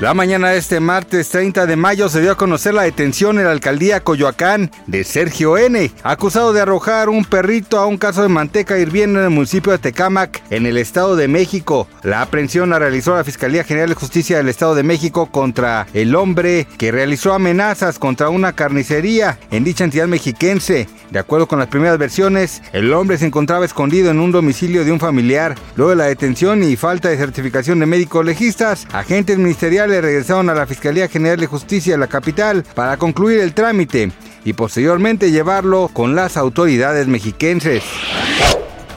[0.00, 3.44] La mañana de este martes 30 de mayo se dio a conocer la detención en
[3.44, 8.28] la alcaldía Coyoacán de Sergio N., acusado de arrojar un perrito a un caso de
[8.28, 11.86] manteca hirviendo en el municipio de Tecámac, en el Estado de México.
[12.02, 16.16] La aprehensión la realizó la Fiscalía General de Justicia del Estado de México contra el
[16.16, 20.88] hombre que realizó amenazas contra una carnicería en dicha entidad mexiquense.
[21.12, 24.90] De acuerdo con las primeras versiones, el hombre se encontraba escondido en un domicilio de
[24.90, 25.54] un familiar.
[25.76, 30.54] Luego de la detención y falta de certificación de médicos legistas, agentes ministeriales regresaron a
[30.54, 34.12] la Fiscalía General de Justicia de la capital para concluir el trámite
[34.44, 37.82] y posteriormente llevarlo con las autoridades mexiquenses.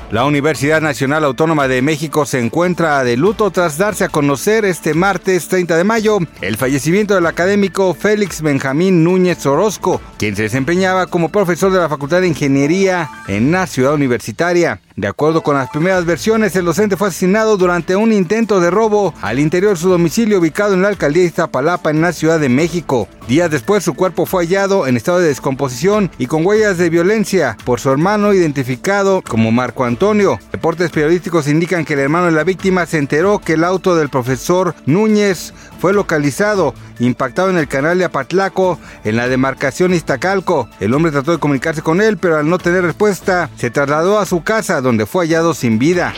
[0.10, 4.94] La Universidad Nacional Autónoma de México se encuentra de luto tras darse a conocer este
[4.94, 11.08] martes 30 de mayo el fallecimiento del académico Félix Benjamín Núñez Orozco, quien se desempeñaba
[11.08, 14.80] como profesor de la Facultad de Ingeniería en la ciudad universitaria.
[14.98, 19.14] De acuerdo con las primeras versiones, el docente fue asesinado durante un intento de robo
[19.22, 23.08] al interior de su domicilio ubicado en la alcaldía Iztapalapa en la Ciudad de México.
[23.28, 27.58] Días después su cuerpo fue hallado en estado de descomposición y con huellas de violencia
[27.64, 30.40] por su hermano identificado como Marco Antonio.
[30.52, 34.10] Reportes periodísticos indican que el hermano de la víctima se enteró que el auto del
[34.10, 40.68] profesor Núñez fue localizado, impactado en el canal de Apatlaco, en la demarcación Iztacalco.
[40.80, 44.26] El hombre trató de comunicarse con él, pero al no tener respuesta, se trasladó a
[44.26, 46.14] su casa, donde fue hallado sin vida.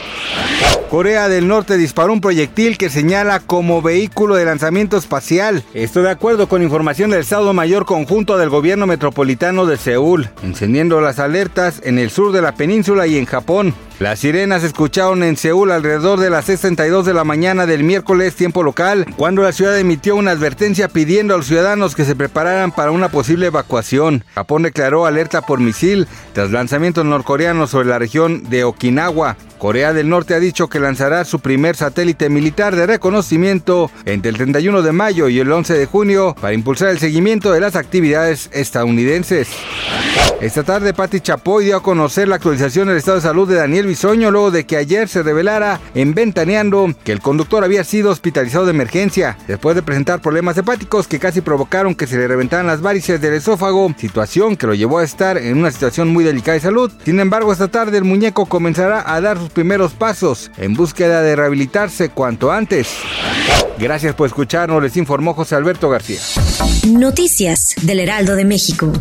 [0.91, 5.63] Corea del Norte disparó un proyectil que señala como vehículo de lanzamiento espacial.
[5.73, 11.01] Esto de acuerdo con información del Estado Mayor Conjunto del Gobierno Metropolitano de Seúl, encendiendo
[11.01, 13.73] las alertas en el sur de la península y en Japón.
[13.99, 18.33] Las sirenas se escucharon en Seúl alrededor de las 6.32 de la mañana del miércoles
[18.33, 22.71] tiempo local, cuando la ciudad emitió una advertencia pidiendo a los ciudadanos que se prepararan
[22.71, 24.23] para una posible evacuación.
[24.33, 29.35] Japón declaró alerta por misil tras lanzamientos norcoreanos sobre la región de Okinawa.
[29.57, 34.37] Corea del Norte ha dicho que lanzará su primer satélite militar de reconocimiento entre el
[34.37, 38.49] 31 de mayo y el 11 de junio para impulsar el seguimiento de las actividades
[38.53, 39.49] estadounidenses.
[40.41, 43.87] Esta tarde, Patti Chapoy dio a conocer la actualización del estado de salud de Daniel
[43.87, 48.63] Bisoño luego de que ayer se revelara en Ventaneando que el conductor había sido hospitalizado
[48.63, 52.79] de emergencia después de presentar problemas hepáticos que casi provocaron que se le reventaran las
[52.79, 56.61] varices del esófago, situación que lo llevó a estar en una situación muy delicada de
[56.61, 56.89] salud.
[57.03, 61.35] Sin embargo, esta tarde el muñeco comenzará a dar sus primeros pasos en búsqueda de
[61.35, 62.87] rehabilitarse cuanto antes.
[63.77, 66.19] Gracias por escucharnos, les informó José Alberto García.
[66.87, 68.93] Noticias del Heraldo de México.